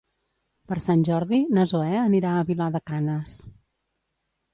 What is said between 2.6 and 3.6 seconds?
de Canes.